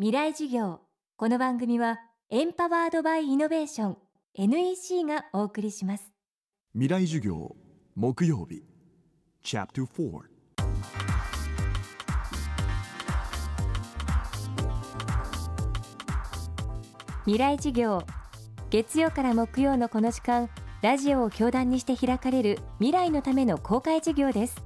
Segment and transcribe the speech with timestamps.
[0.00, 0.78] 未来授業。
[1.16, 1.98] この番組は
[2.30, 3.96] エンパワードバイイノベーション
[4.36, 6.12] NEC がお送りします。
[6.72, 7.56] 未来授業
[7.96, 8.62] 木曜日
[9.42, 10.20] Chapter 4
[17.24, 18.06] 未来授業。
[18.70, 20.48] 月曜から木曜のこの時間
[20.80, 24.62] ラジオを教壇にして開かれる未来のための公開授業です。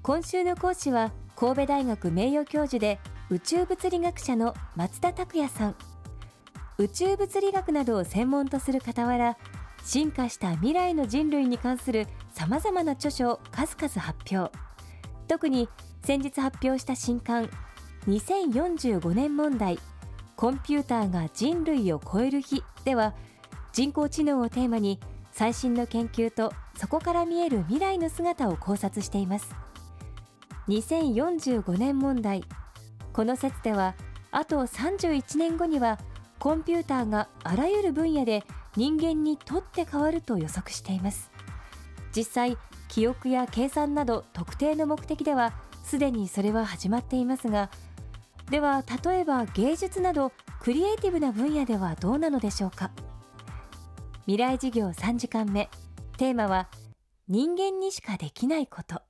[0.00, 2.98] 今週の講師は神戸大学名誉教授で
[3.30, 5.76] 宇宙物理学者の松田拓也さん。
[6.78, 9.36] 宇宙物理学などを専門とする傍ら
[9.84, 14.56] 進化した未来の人類に関するさまざまな著書を数々発表。
[15.26, 15.68] 特に
[16.02, 17.50] 先日発表した新刊
[18.06, 19.78] 2045年問題
[20.36, 23.12] コンピューターが人類を超える日では
[23.72, 25.00] 人工知能をテーマに
[25.32, 29.54] 最新の研究とそこから見える未来の姿を考察しています。
[30.68, 32.42] 2045年問題
[33.18, 33.96] この説では
[34.30, 35.98] あと31年後には
[36.38, 38.44] コンピューターがあらゆる分野で
[38.76, 41.32] 人間にとって変わると予測しています。
[42.14, 42.56] 実際
[42.86, 47.70] 記憶や計算など特定の目的ではすでにそれは始まっていますが
[48.52, 52.92] では例えば芸術などクリエイティブな分野ではどうなのでしょうか。
[54.26, 55.68] 未来事業3時間目。
[56.18, 56.68] テーマは
[57.26, 59.07] 人間にしかできないこと。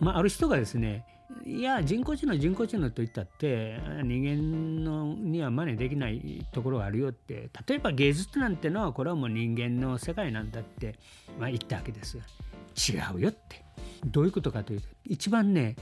[0.00, 1.04] まあ、ある人がですね
[1.44, 10.96] いや人工知能人工知能と言ったって人間のには真似できないところがあるよって例えば芸術なんてのはこれはもう人間の世界なんだって、
[11.38, 13.64] まあ、言ったわけです違うよって。
[14.04, 15.76] どういうことかというと一番ね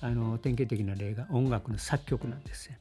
[0.00, 2.76] あの典型的な例が音楽の作曲なんですよ。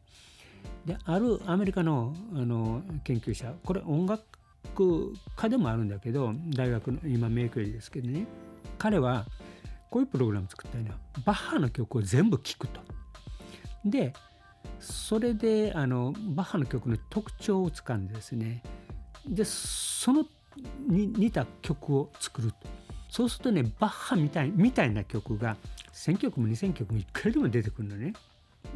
[0.85, 4.23] であるアメリカのあの研究者これ音楽
[5.35, 8.27] 家でもあるんだけど大学の今名教授ですけどね。
[8.77, 9.25] 彼は
[9.89, 12.81] こういうプログラム作ったのはバッハの曲を全部聴くと。
[13.85, 14.13] で
[14.80, 18.61] それであのバッハの曲の特徴をつかんでですね
[19.25, 20.25] でその
[20.87, 22.58] に似た曲を作ると
[23.09, 25.55] そうするとねバッハみたいみたいな曲が
[25.93, 28.14] 1,000曲も2,000曲もいくらでも出てくるのね。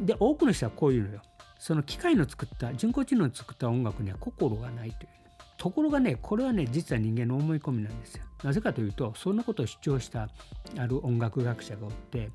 [0.00, 1.22] で多くの人はこういうのよ。
[1.58, 5.21] その機械の作った人工知能の作った音楽には心がないという。
[5.56, 8.24] ところがねこれはね実は人間の思い込みなんですよ。
[8.42, 10.28] なぜかというとそんなことを主張した
[10.76, 12.30] ある音楽学者がおって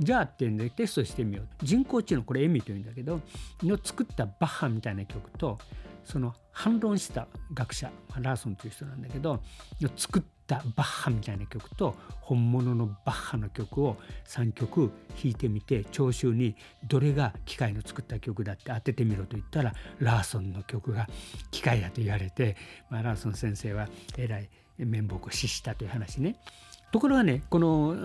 [0.00, 3.20] じゃあってんでテストしてみよう人工知能これエミというんだけど
[3.62, 5.58] の作ったバッハみたいな曲と
[6.04, 7.90] その反論した学者
[8.20, 9.40] ラーソンという人なんだけど
[9.96, 13.96] 作ったバッハみたいな曲と本物のバッハの曲を
[14.26, 14.90] 3曲
[15.22, 16.54] 弾いてみて聴衆に
[16.88, 21.08] どれが機械の作った曲だって当ててみろと言ったらラーソンの曲が
[21.50, 22.56] 機械だと言われて、
[22.90, 23.88] まあ、ラーソン先生は
[24.18, 24.48] えらい
[24.78, 26.36] 面目を死したという話ね。
[26.92, 27.96] ところがねこの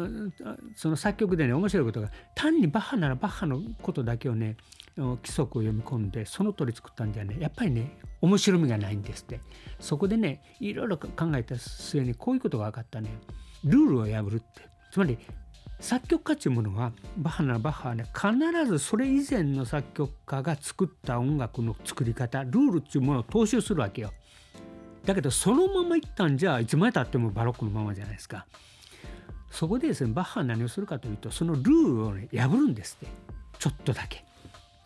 [0.76, 4.56] その作曲でね面白いことが単にバッハならバッハのことだけをね
[4.98, 9.40] 規則を読み込んでその通り作ったんじゃねやっぱりね面白みがないんですって。
[9.80, 13.10] そこでねいろいろ考えた末にこういうことが分かったね。
[13.64, 14.46] ルールを破るって。
[14.92, 15.18] つまり
[15.80, 24.12] 作曲家っていうものはバッハならバッハはね必ずそれ以前の作曲家が作った音楽の作り方ルールっていうものを踏襲するわけよ。
[25.06, 28.48] だけどそのままいったんじゃいつまでたってもバロックのままじゃないですか。
[29.52, 33.14] そこでですねバッハは何をするかというとそのルールをね破るんですって。
[33.60, 34.27] ちょっとだけ。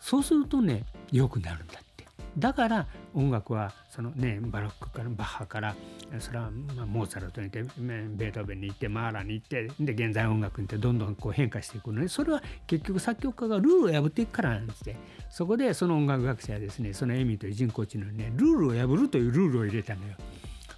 [0.02, 2.06] そうするとね良くなるんだって。
[2.36, 5.76] だから音楽はそのねバロックからバッハから
[6.18, 7.72] それはまモーツァルトに行って
[8.16, 12.08] ベートーベンに行ってマーラに行ってで現在音楽に行ってどんどんこう変化していくのね。
[12.08, 14.96] それは結局作曲家がルールを破っていくからなんですね。
[15.30, 20.14] そこでその音楽学者はですねそのエミという人工知能にねルールを破るというルールを入れたのよ。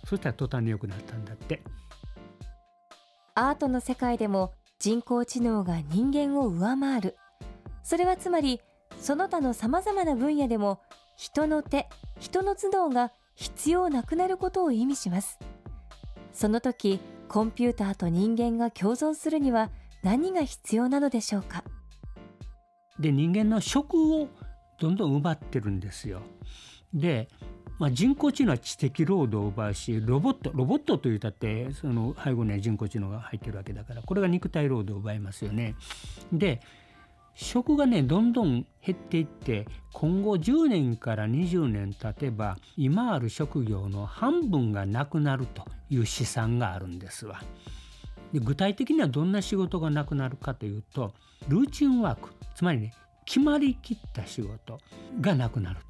[0.06, 1.62] そしたら途端に良くなったんだって。
[3.36, 7.16] アートの世界でも人工知能が人間を上回る。
[7.82, 8.60] それはつまり
[8.98, 10.80] その他のさまざまな分野でも
[11.16, 11.88] 人の手
[12.18, 15.38] 人の頭脳が必要なくなることを意味します。
[16.32, 19.70] その時コンピューターと人間が共存するには
[20.02, 21.64] 何が必要なのでしょうか？
[22.98, 24.28] で人間の職を
[24.80, 26.22] どんどん奪ってるんですよ。
[26.92, 27.28] で、
[27.78, 35.74] まあ、人工知能は知的労働を奪うしロボットロボットというたってその背後には人工知能が入ってるわけだからこれが肉体労働を奪いますよね。
[36.32, 36.60] で
[37.34, 47.42] 食がねどんどん減っていって今後10年から20年経てば今ある職業の半分がなくなるという試算があるんですわ。
[48.32, 51.12] で具体的にはどんな仕事がなくなるかというと
[51.48, 52.92] ルーチンワークつまりね
[53.24, 54.80] 決まりきった仕事
[55.20, 55.80] がなくなる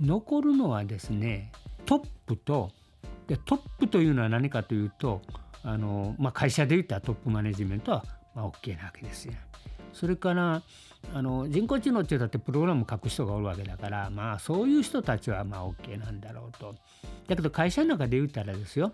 [0.00, 1.52] 残るのはですね
[1.86, 2.70] トップと
[3.26, 5.22] でトップというのは何かというと
[5.62, 8.04] あの、まあ、会社で言ったらトップマネジメントは
[8.34, 9.34] まあ OK なわけですよ。
[9.96, 10.62] それから
[11.14, 16.74] あの人工知能ってだってプログラム書く人がおるわけだからまあそういう人たちはまあ OK なんだろうと。
[17.26, 18.92] だけど会社の中で言ったらですよ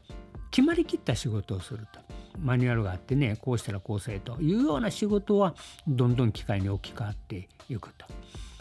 [0.51, 2.01] 決まりきった仕事をすると。
[2.39, 5.55] マニュアルがあってねこうしたらこうせというような仕事は
[5.87, 8.07] どんどん機械に置き換わっていくと。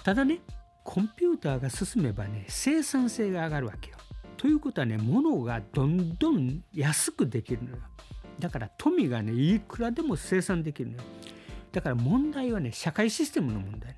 [0.03, 0.39] ただね
[0.83, 3.97] コンピューターが進めばね生産性が上がるわけよ。
[4.37, 7.77] ということはね物がどんどん安くできるのよ。
[8.39, 11.03] だから富がねいくらでも生産できるのよ。
[11.71, 13.95] だから問題はね社会システムの問題。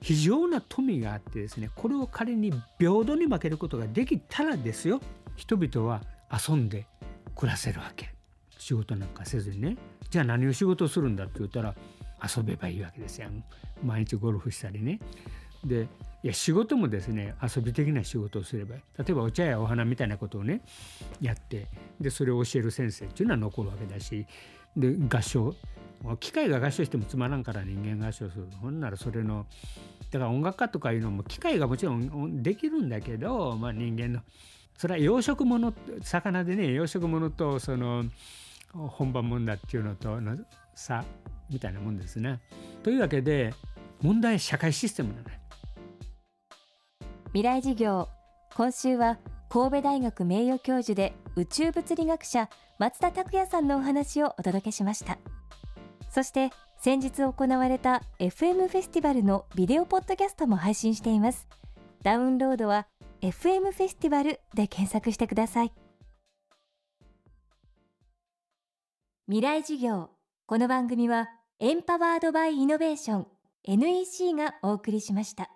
[0.00, 5.00] 非常な富があってですねこれを仮に平等に分けることができたらですよ
[5.34, 6.86] 人々は遊んで
[7.34, 8.12] 暮らせるわけ。
[8.58, 9.76] 仕事なんかせずにね。
[10.10, 11.74] じゃあ何を仕事するんだって言ったら
[12.36, 13.28] 遊べばいいわけですよ。
[13.82, 15.00] 毎日ゴルフしたりね。
[15.64, 15.88] で
[16.22, 20.60] いや仕事もですね遊び的な仕事をすれば例えばお茶やお花みたいなことをね
[21.20, 21.66] やって
[22.00, 24.26] でそれを教える先生っていうのは残るわけだし
[24.76, 25.54] で合唱。
[26.20, 28.46] 機械が合唱してもつまらんから人間合唱する。
[28.60, 29.46] ほんならそれの
[30.10, 34.20] だから音楽家とかいうのも機械がもちろんできるんだけど、まあ、人間の
[34.76, 35.72] それは養殖物
[36.02, 38.04] 魚でね養殖物とその
[38.72, 40.36] 本場もんだっていうのとの
[40.74, 41.04] 差
[41.50, 42.40] みたいなもんですね。
[42.82, 43.54] というわけで
[44.02, 45.24] 問題社会システムなの
[47.28, 48.08] 未来事業。
[48.54, 49.18] 今週は
[49.54, 52.48] 神戸大学名誉教授で宇宙物理学者
[52.80, 55.16] 松田拓也さんのお話をお届けしました。
[56.10, 61.46] そして先日行われた FM フェスティバルのビデオポッドキャストも配信しています。
[62.02, 62.88] ダウンロードは
[63.22, 65.72] FM フェスティバルで検索してください。
[69.28, 70.10] 未来事業。
[70.46, 71.28] この番組は
[71.60, 73.26] エンパワードバイイノベーション
[73.62, 75.48] NEC がお送りしました。